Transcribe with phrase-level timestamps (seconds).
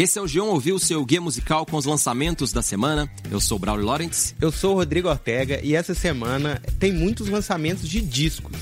[0.00, 3.06] Esse é o Gion Ouviu, seu guia musical com os lançamentos da semana.
[3.30, 4.34] Eu sou o Braulio Lawrence.
[4.40, 8.56] Eu sou o Rodrigo Ortega e essa semana tem muitos lançamentos de discos.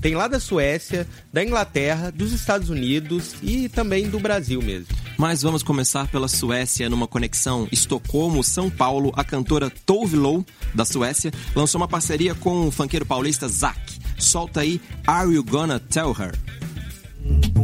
[0.00, 4.86] Tem lá da Suécia, da Inglaterra, dos Estados Unidos e também do Brasil mesmo.
[5.18, 9.12] Mas vamos começar pela Suécia numa conexão Estocolmo-São Paulo.
[9.16, 13.98] A cantora Tove Lo, da Suécia, lançou uma parceria com o funkeiro paulista Zack.
[14.16, 17.63] Solta aí Are You Gonna Tell Her?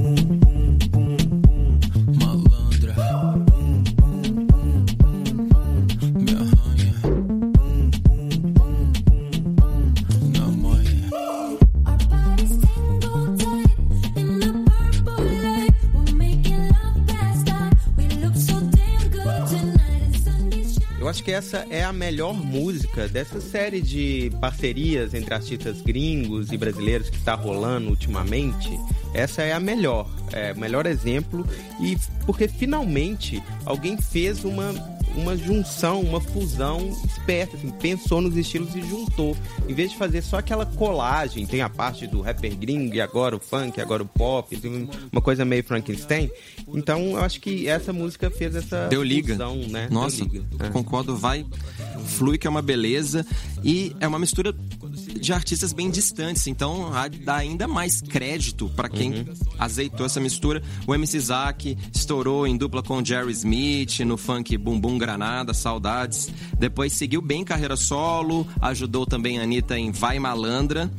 [21.40, 27.16] Essa é a melhor música dessa série de parcerias entre artistas gringos e brasileiros que
[27.16, 28.68] está rolando ultimamente.
[29.14, 31.46] Essa é a melhor, é o melhor exemplo
[31.80, 34.74] e porque finalmente alguém fez uma
[35.16, 39.36] uma junção, uma fusão esperta, assim, pensou nos estilos e juntou.
[39.68, 43.36] Em vez de fazer só aquela colagem, tem a parte do rapper gringo e agora
[43.36, 44.58] o funk, agora o pop,
[45.12, 46.30] uma coisa meio Frankenstein.
[46.74, 49.34] Então eu acho que essa música fez essa Deu liga.
[49.34, 49.88] fusão, né?
[49.90, 50.44] Nossa, liga.
[50.58, 50.68] É.
[50.70, 51.44] concordo, vai,
[52.06, 53.26] flui que é uma beleza
[53.62, 54.54] e é uma mistura
[55.18, 56.90] de artistas bem distantes, então
[57.24, 59.34] dá ainda mais crédito para quem uhum.
[59.58, 60.62] azeitou essa mistura.
[60.86, 66.28] O MC Zack estourou em dupla com Jerry Smith no funk Bumbum Granada, Saudades.
[66.58, 70.90] Depois seguiu bem carreira solo, ajudou também a Anitta em Vai Malandra.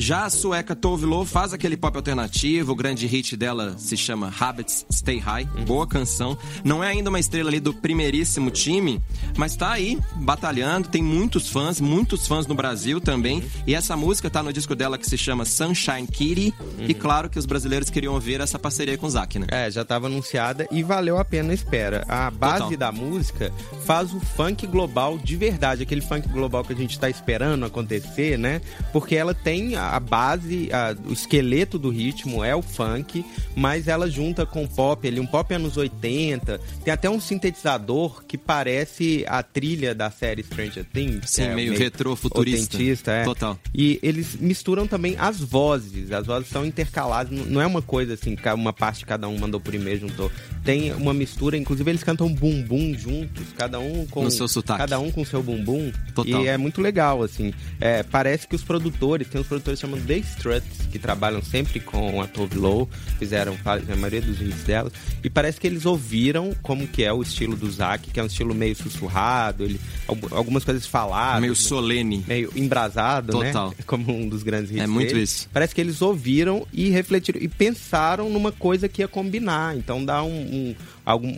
[0.00, 4.32] Já a sueca Tove Lo faz aquele pop alternativo, o grande hit dela se chama
[4.40, 6.38] Habits Stay High, boa canção.
[6.64, 8.98] Não é ainda uma estrela ali do primeiríssimo time,
[9.36, 13.44] mas tá aí batalhando, tem muitos fãs, muitos fãs no Brasil também.
[13.66, 16.54] E essa música tá no disco dela que se chama Sunshine Kitty.
[16.58, 16.86] Uhum.
[16.88, 19.48] E claro que os brasileiros queriam ouvir essa parceria com o Zack, né?
[19.50, 22.06] É, já tava anunciada e valeu a pena a espera.
[22.08, 22.78] A base Total.
[22.78, 23.52] da música
[23.84, 28.38] faz o funk global de verdade, aquele funk global que a gente tá esperando acontecer,
[28.38, 28.62] né?
[28.94, 33.24] Porque ela tem a a base, a, o esqueleto do ritmo é o funk,
[33.56, 36.60] mas ela junta com pop ali, um pop anos 80.
[36.84, 41.30] Tem até um sintetizador que parece a trilha da série Stranger Things.
[41.30, 43.10] Sim, é meio, meio retrô futurista.
[43.10, 43.24] É.
[43.24, 43.58] Total.
[43.74, 46.12] E eles misturam também as vozes.
[46.12, 49.74] As vozes são intercaladas, não é uma coisa assim, uma parte cada um mandou por
[49.74, 50.30] e-mail, juntou.
[50.64, 54.78] Tem uma mistura, inclusive eles cantam bumbum juntos, cada um com no seu sotaque.
[54.78, 55.90] cada um com seu bumbum.
[56.14, 56.42] Total.
[56.42, 57.52] E é muito legal assim.
[57.80, 62.20] É, parece que os produtores, tem uns produtores chamam The Struts, que trabalham sempre com
[62.20, 62.88] a Tove Lo,
[63.18, 64.90] fizeram a maioria dos hits dela,
[65.22, 68.26] e parece que eles ouviram como que é o estilo do Zack, que é um
[68.26, 69.80] estilo meio sussurrado, ele,
[70.30, 71.40] algumas coisas faladas.
[71.40, 72.24] Meio solene.
[72.26, 73.46] Meio embrasado, né?
[73.46, 73.68] Total.
[73.70, 73.74] né?
[73.86, 75.22] Como um dos grandes hits É muito dele.
[75.22, 75.48] isso.
[75.52, 80.22] Parece que eles ouviram e refletiram, e pensaram numa coisa que ia combinar, então dá
[80.22, 80.74] um, um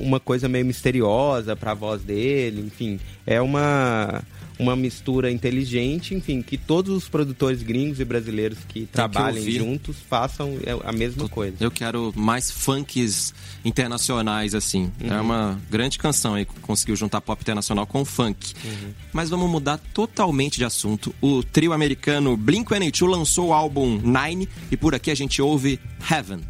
[0.05, 4.23] uma coisa meio misteriosa para a voz dele, enfim, é uma
[4.59, 9.97] uma mistura inteligente, enfim, que todos os produtores gringos e brasileiros que trabalhem que juntos
[10.09, 11.57] façam a mesma coisa.
[11.59, 13.35] Eu quero mais funks
[13.65, 14.91] internacionais, assim.
[15.01, 15.13] É uhum.
[15.13, 18.55] É uma grande canção aí, conseguiu juntar pop internacional com funk.
[18.65, 18.93] Uhum.
[19.13, 21.15] Mas vamos mudar totalmente de assunto.
[21.21, 25.81] O trio americano Blink-182 lançou o álbum Nine e por aqui a gente ouve
[26.11, 26.41] Heaven.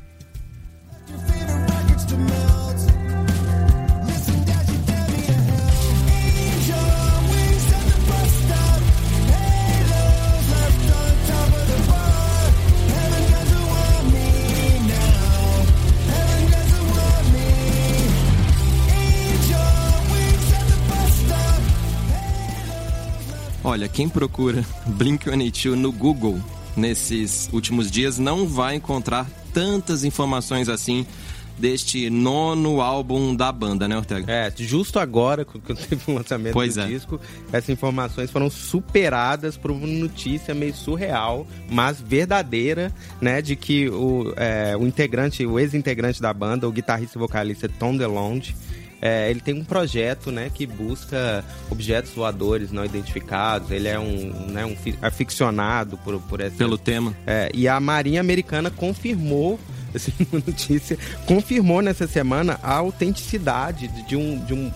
[23.72, 26.38] Olha, quem procura Blink-182 no Google
[26.76, 31.06] nesses últimos dias não vai encontrar tantas informações assim
[31.58, 34.30] deste nono álbum da banda, né, Ortega?
[34.30, 36.86] É, justo agora, quando teve o lançamento pois do é.
[36.86, 37.18] disco,
[37.50, 44.34] essas informações foram superadas por uma notícia meio surreal, mas verdadeira, né, de que o,
[44.36, 48.54] é, o integrante, o ex-integrante da banda, o guitarrista e vocalista Tom DeLonge,
[49.02, 53.72] é, ele tem um projeto né, que busca objetos voadores não identificados.
[53.72, 57.12] Ele é um, né, um aficionado por, por essa, pelo tema.
[57.26, 59.58] É, e a Marinha Americana confirmou
[59.92, 60.96] assim, uma notícia
[61.26, 64.72] confirmou nessa semana a autenticidade de um, de um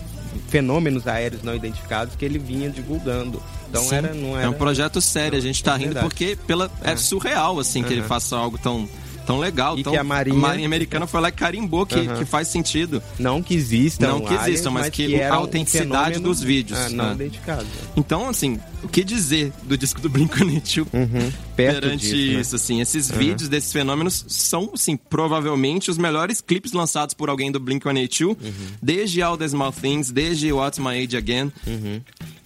[0.49, 3.41] fenômenos aéreos não identificados que ele vinha divulgando.
[3.69, 4.45] Então era, não era...
[4.45, 7.87] É um projeto sério, a gente está rindo porque pela, é, é surreal assim uhum.
[7.87, 8.87] que ele faça algo tão
[9.27, 9.77] tão legal.
[9.77, 13.03] E tão, que a Marinha- Marinha Americana foi lá e carimbou que, que faz sentido.
[13.19, 16.79] Não que existam Não que existam, mas que era a um autenticidade fenômeno, dos vídeos,
[16.79, 17.13] ah, não né?
[17.25, 17.65] identificado.
[17.95, 21.31] Então, assim, o que dizer do disco do Blink-182 Uhum.
[21.55, 22.41] Perante disso, né?
[22.41, 22.81] isso, assim?
[22.81, 28.27] Esses vídeos desses fenômenos são, assim, provavelmente os melhores clipes lançados por alguém do Blink-182,
[28.27, 28.35] Uhum.
[28.81, 31.51] desde All the Small Things, desde What's My Age Again.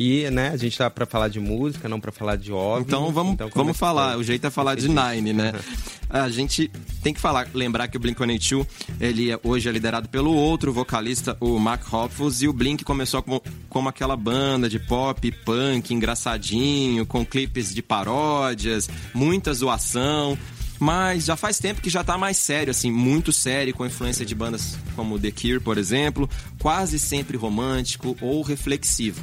[0.04, 2.86] E, né, a gente tá pra falar de música, não pra falar de OVNI.
[2.88, 4.18] Então vamos, é vamos que falar.
[4.18, 5.54] O jeito é falar de Nine, né?
[6.10, 6.70] A gente
[7.02, 8.68] tem que falar, lembrar que o Blink-182,
[9.00, 13.22] ele é- hoje é liderado pelo outro vocalista, o Mark Hoppus, e o Blink começou
[13.24, 20.38] como, como aquela banda de pop, punk, engraçadinho, com clipes de paródias, muita zoação.
[20.80, 24.34] Mas já faz tempo que já tá mais sério, assim, muito sério, com influência de
[24.34, 26.28] bandas como The Cure, por exemplo,
[26.60, 29.22] quase sempre romântico ou reflexivo.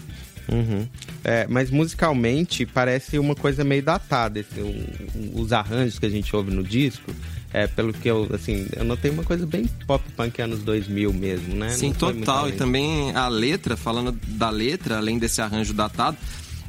[0.50, 0.86] Uhum.
[1.24, 4.40] É, mas musicalmente parece uma coisa meio datada.
[4.40, 7.12] esse- um- os arranjos que a gente ouve no disco,
[7.52, 11.54] é, pelo que eu, assim, eu notei uma coisa bem pop punk anos 2000 mesmo,
[11.54, 11.70] né?
[11.70, 12.48] Sim, total.
[12.48, 16.16] E também a letra, falando da letra, além desse arranjo datado,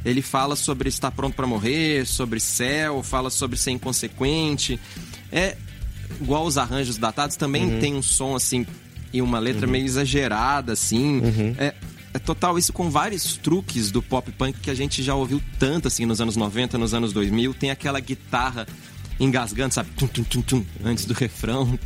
[0.05, 4.79] ele fala sobre estar pronto pra morrer, sobre céu, fala sobre ser inconsequente.
[5.31, 5.55] É
[6.21, 7.79] igual os arranjos datados, também Uhum.
[7.79, 8.65] tem um som assim
[9.11, 11.19] e uma letra meio exagerada assim.
[11.19, 11.55] Uhum.
[11.57, 11.73] É,
[12.13, 15.87] é total isso com vários truques do pop punk que a gente já ouviu tanto
[15.87, 17.53] assim nos anos 90, nos anos 2000.
[17.53, 18.67] Tem aquela guitarra
[19.19, 19.89] engasgando, sabe?
[19.97, 21.77] Tum, tum, tum, tum, antes do refrão,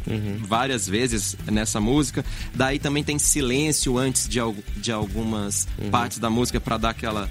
[0.48, 2.24] várias vezes nessa música.
[2.54, 7.30] Daí também tem silêncio antes de, al- de algumas partes da música pra dar aquela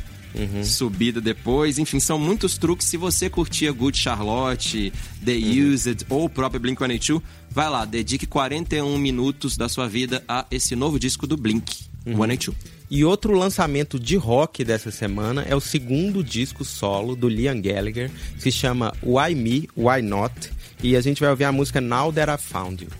[0.65, 1.79] subida depois.
[1.79, 2.87] Enfim, são muitos truques.
[2.89, 4.93] Se você curtia Good Charlotte,
[5.25, 10.47] The Used ou o próprio Blink-182, vai lá, dedique 41 minutos da sua vida a
[10.51, 12.57] esse novo disco do Blink, 182.
[12.95, 18.11] E outro lançamento de rock dessa semana é o segundo disco solo do Liam Gallagher,
[18.35, 20.53] que se chama Why Me, Why Not?
[20.83, 22.91] E a gente vai ouvir a música Now That I Found You.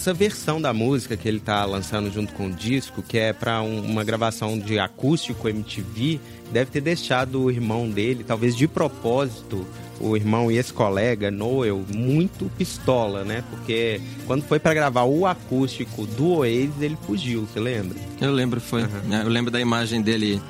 [0.00, 3.60] Essa versão da música que ele tá lançando junto com o disco, que é para
[3.60, 6.18] uma gravação de acústico MTV,
[6.50, 9.66] deve ter deixado o irmão dele, talvez de propósito,
[10.00, 13.44] o irmão e esse colega, Noel, muito pistola, né?
[13.50, 17.98] Porque quando foi para gravar o acústico do Oasis, ele fugiu, você lembra?
[18.22, 18.80] Eu lembro, foi.
[19.22, 20.40] Eu lembro da imagem dele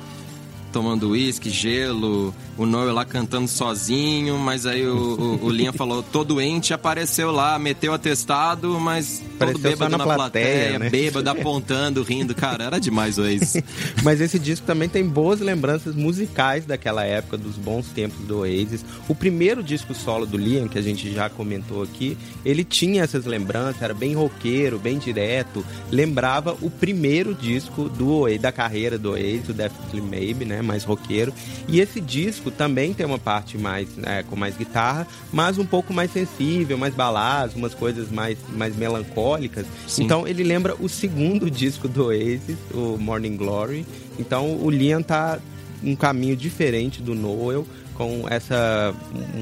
[0.71, 6.01] tomando uísque, gelo, o Noel lá cantando sozinho, mas aí o, o, o Linha falou,
[6.01, 10.89] tô doente, apareceu lá, meteu atestado, mas todo bêbado na plateia, plateia, né?
[10.89, 12.33] bêbado, apontando, rindo.
[12.35, 13.57] Cara, era demais o ex.
[14.03, 18.83] Mas esse disco também tem boas lembranças musicais daquela época, dos bons tempos do Oasis.
[19.07, 23.25] O primeiro disco solo do Liam, que a gente já comentou aqui, ele tinha essas
[23.25, 25.65] lembranças, era bem roqueiro, bem direto.
[25.91, 30.61] Lembrava o primeiro disco do Oasis, da carreira do Oasis, o Definitely Maybe, né?
[30.61, 31.33] Mais roqueiro.
[31.67, 35.93] E esse disco também tem uma parte mais né, com mais guitarra, mas um pouco
[35.93, 39.30] mais sensível, mais baladas, umas coisas mais, mais melancólicas.
[39.87, 40.03] Sim.
[40.03, 43.85] Então ele lembra o segundo disco do Oasis, o Morning Glory.
[44.19, 45.39] Então o Liam tá
[45.83, 48.93] um caminho diferente do Noel, com essa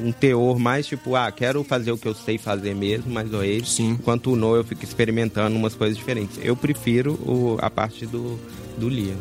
[0.04, 3.70] um teor mais tipo, ah, quero fazer o que eu sei fazer mesmo, mais Oasis,
[3.74, 3.90] Sim.
[3.92, 6.38] enquanto o Noel fica experimentando umas coisas diferentes.
[6.42, 8.40] Eu prefiro o- a parte do,
[8.78, 9.18] do Liam.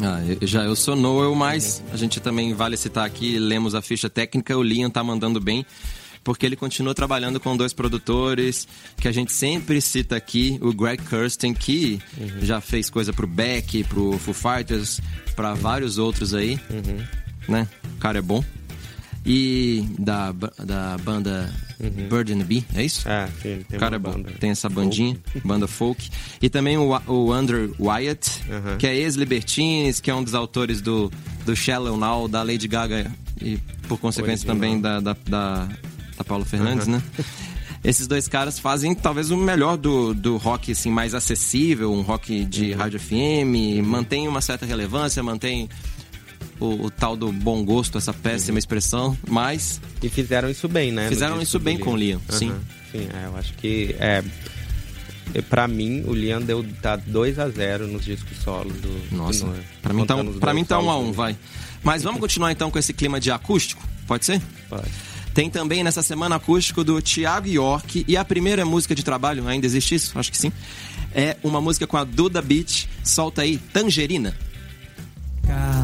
[0.00, 3.82] Ah, eu- já eu sou Noel, mas a gente também vale citar aqui, lemos a
[3.82, 5.66] ficha técnica, o Liam tá mandando bem,
[6.22, 11.02] porque ele continua trabalhando com dois produtores que a gente sempre cita aqui, o Greg
[11.04, 12.00] Kirsten, que
[12.42, 15.00] já fez coisa pro Beck, pro Foo Fighters,
[15.34, 16.58] pra vários outros aí,
[17.48, 17.66] né?
[17.94, 18.44] O cara é bom.
[19.24, 21.52] E da, da banda
[22.08, 23.06] Bird and Bee, é isso?
[23.44, 24.12] Ele tem O cara é bom.
[24.12, 24.30] banda.
[24.40, 26.08] Tem essa bandinha, banda folk.
[26.40, 28.76] E também o, o Andrew Wyatt, Aham.
[28.78, 31.12] que é ex-Libertines, que é um dos autores do,
[31.44, 34.56] do Shallow Now, da Lady Gaga e, por consequência, Original.
[34.56, 35.68] também da, da, da,
[36.20, 37.02] da Paula Fernandes, né?
[37.82, 42.44] Esses dois caras fazem talvez o melhor do, do rock assim, mais acessível, um rock
[42.44, 42.78] de Uhum.
[42.78, 45.66] rádio FM, mantém uma certa relevância, mantém
[46.60, 51.08] o, o tal do bom gosto, essa péssima expressão, mas E fizeram isso bem, né?
[51.08, 52.50] Fizeram isso bem com o Liam, sim.
[52.50, 52.60] Aham,
[52.92, 54.22] Sim, é, eu acho que é,
[55.48, 59.54] pra mim o Liam deu tá 2 a 0 nos discos solos do Nossa, do
[59.80, 61.34] pra mim tá, um, pra mim tá um a solos um, do- vai.
[61.82, 63.82] Mas vamos continuar então com esse clima de acústico?
[64.06, 64.42] Pode ser?
[64.68, 64.90] Pode.
[65.40, 69.64] Tem também nessa semana acústico do Thiago York e a primeira música de trabalho, ainda
[69.64, 70.18] existe isso?
[70.18, 70.52] Acho que sim.
[71.14, 72.86] É uma música com a Duda Beat.
[73.02, 74.36] Solta aí, Tangerina.
[75.46, 75.79] Cala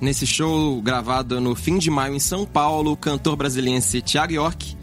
[0.00, 4.76] Nesse show gravado no fim de maio em São Paulo, o cantor brasiliense Thiago York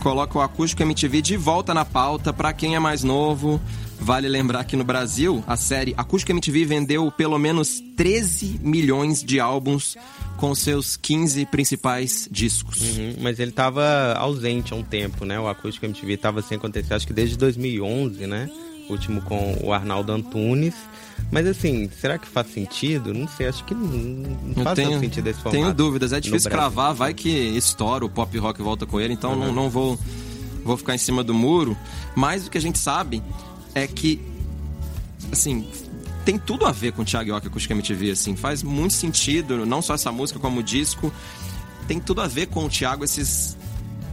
[0.00, 3.60] coloca o acústico MTV de volta na pauta para quem é mais novo.
[3.98, 9.38] Vale lembrar que no Brasil, a série Acústico MTV vendeu pelo menos 13 milhões de
[9.38, 9.96] álbuns
[10.38, 12.80] com seus 15 principais discos.
[12.80, 15.38] Uhum, mas ele tava ausente há um tempo, né?
[15.38, 18.48] O Acústico MTV tava sem acontecer, acho que desde 2011, né?
[18.90, 20.74] Último com o Arnaldo Antunes.
[21.30, 23.12] Mas assim, será que faz sentido?
[23.14, 23.86] Não sei, acho que não,
[24.56, 25.62] não faz tenho, sentido esse formato.
[25.62, 29.36] tenho dúvidas, é difícil cravar, vai que estoura, o pop rock volta com ele, então
[29.36, 29.98] não, não vou,
[30.64, 31.76] vou ficar em cima do muro.
[32.16, 33.22] Mas o que a gente sabe
[33.74, 34.20] é que,
[35.30, 35.68] assim,
[36.24, 39.80] tem tudo a ver com o Thiago York Acústica MTV, assim, faz muito sentido, não
[39.82, 41.12] só essa música como o disco,
[41.86, 43.56] tem tudo a ver com o Thiago, esses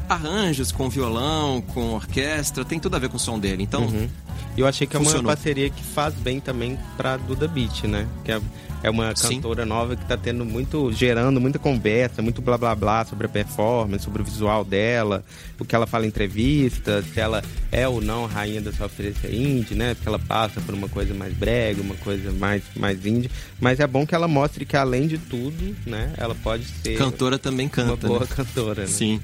[0.10, 3.64] arranjos com violão, com orquestra, tem tudo a ver com o som dele.
[3.64, 4.08] Então, Uhum.
[4.58, 5.22] E eu achei que é Funcionou.
[5.22, 8.08] uma parceria que faz bem também pra Duda Beat, né?
[8.26, 8.42] Que é,
[8.82, 9.36] é uma Sim.
[9.36, 13.30] cantora nova que tá tendo muito, gerando muita conversa, muito blá blá blá sobre a
[13.30, 15.24] performance, sobre o visual dela,
[15.60, 19.76] o que ela fala em entrevista, se ela é ou não rainha da sofrência indie,
[19.76, 19.94] né?
[19.94, 23.30] Porque ela passa por uma coisa mais brega, uma coisa mais, mais indie.
[23.62, 26.14] Mas é bom que ela mostre que além de tudo, né?
[26.18, 28.28] Ela pode ser cantora também uma canta, boa né?
[28.28, 28.88] cantora, né?
[28.88, 29.22] Sim,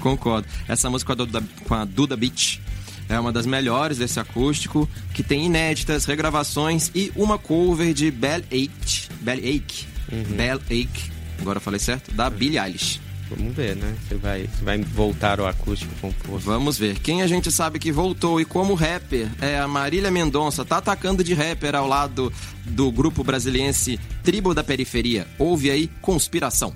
[0.00, 0.48] concordo.
[0.66, 2.62] Essa música com a Duda, com a Duda Beach
[3.10, 8.42] é uma das melhores desse acústico, que tem inéditas, regravações e uma cover de Bell
[8.50, 10.36] Ache, Bell Ache, Uhum.
[10.36, 13.00] Bell Ache, agora eu falei certo, da Billie Eilish.
[13.30, 13.94] Vamos ver, né?
[14.08, 16.46] Se vai, se vai voltar o acústico com força.
[16.46, 16.98] Vamos ver.
[16.98, 21.22] Quem a gente sabe que voltou e como rapper é a Marília Mendonça, tá atacando
[21.22, 22.32] de rapper ao lado
[22.64, 25.28] do grupo brasiliense Tribo da Periferia.
[25.38, 26.74] Ouve aí Conspiração.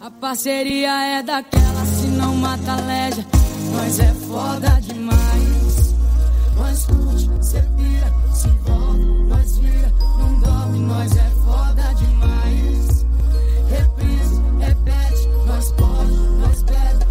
[0.00, 3.26] A parceria é daquela, se não mata leja.
[3.76, 5.94] Nós é foda demais.
[6.56, 13.06] Nós curte, cê pira, se envolve, nós vira, não dorme, nós é foda demais.
[13.68, 17.06] Reprise, repete, nós pode, nós bebe,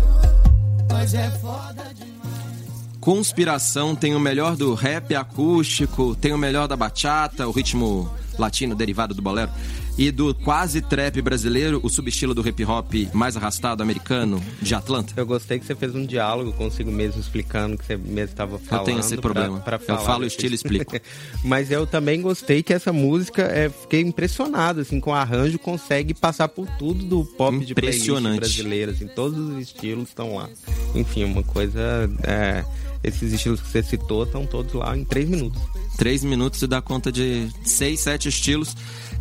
[0.89, 2.87] nós é foda demais.
[2.99, 8.75] Conspiração tem o melhor do rap acústico, tem o melhor da bachata, o ritmo latino
[8.75, 9.49] derivado do bolero,
[9.97, 15.13] e do quase trap brasileiro, o subestilo do hip hop mais arrastado americano de Atlanta.
[15.15, 18.85] Eu gostei que você fez um diálogo consigo mesmo, explicando que você mesmo estava falando.
[18.85, 19.59] tenho esse pra- problema.
[19.61, 20.93] pra Eu falar falo o estilo e explico.
[21.45, 26.13] Mas eu também gostei que essa música, é, fiquei impressionado, assim, com o arranjo, consegue
[26.13, 30.49] passar por tudo do pop de playlist brasileiro, assim, todos os estilos estão lá.
[30.93, 32.09] Enfim, uma coisa...
[32.23, 32.65] é,
[33.03, 35.61] esses estilos que você citou estão todos lá em três minutos.
[35.97, 38.75] Três minutos e dá conta de seis, sete estilos.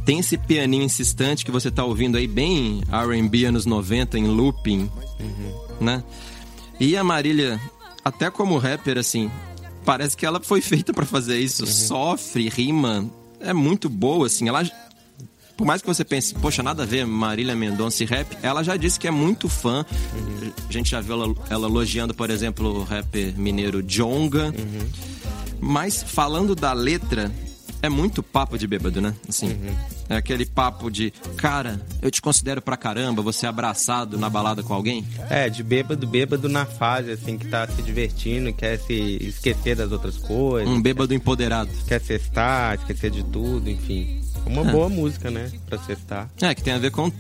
[0.05, 4.91] Tem esse pianinho insistente que você tá ouvindo aí, bem R&B anos 90, em looping,
[5.81, 6.03] né?
[6.79, 7.61] E a Marília,
[8.05, 9.31] até como rapper, assim,
[9.85, 11.67] parece que ela foi feita pra fazer isso.
[11.67, 13.09] Sofre, rima,
[13.41, 14.49] é muito boa, assim.
[14.49, 14.65] Ela,
[15.57, 18.77] por mais que você pense, poxa, nada a ver Marília Mendonça e rap, ela já
[18.77, 19.85] disse que é muito fã.
[20.69, 24.53] A gente já viu ela, ela elogiando, por exemplo, o rapper mineiro Jonga.
[25.61, 27.33] Mas falando da letra,
[27.85, 29.15] é muito papo de bêbado, né?
[29.29, 29.61] Assim,
[30.09, 34.73] é aquele papo de, cara, eu te considero pra caramba, você abraçado na balada com
[34.73, 35.07] alguém.
[35.29, 39.93] É, de bêbado, bêbado na fase, assim, que tá se divertindo, quer se esquecer das
[39.93, 40.69] outras coisas.
[40.69, 41.71] Um bêbado empoderado.
[41.87, 44.24] quer cestar, esquecer de tudo, enfim.
[44.47, 45.51] Uma boa música, né?
[45.67, 46.29] Pra cestar.
[46.41, 47.11] É, que tem a ver com.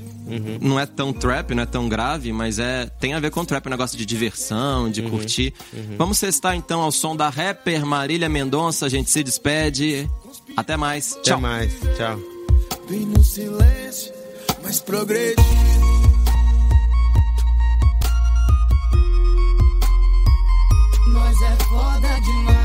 [0.60, 3.66] Não é tão trap, não é tão grave, mas é tem a ver com trap,
[3.66, 5.52] um negócio de diversão, de curtir.
[5.98, 8.86] Vamos cestar então ao som da rapper Marília Mendonça.
[8.86, 10.08] A gente se despede.
[10.56, 11.12] Até mais.
[11.12, 11.40] Até Tchau.
[11.40, 11.72] mais.
[11.96, 12.18] Tchau.
[12.88, 14.12] Vem no silêncio,
[14.62, 15.42] mas progredi.
[21.08, 22.63] Nós é foda demais.